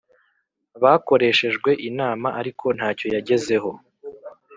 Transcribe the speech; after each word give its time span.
Bakoreshejwe 0.81 1.69
inama 1.89 2.27
ariko 2.39 2.65
ntacyo 2.77 3.07
yagezeho 3.15 3.71